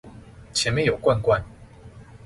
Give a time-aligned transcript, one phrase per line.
[0.51, 1.45] 前面有罐罐！